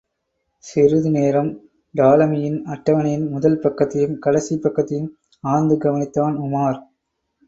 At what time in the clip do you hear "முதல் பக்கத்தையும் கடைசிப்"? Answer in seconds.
3.29-4.63